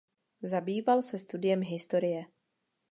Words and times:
Zabýval 0.43 1.01
se 1.01 1.19
studiem 1.19 1.61
historie. 1.63 2.25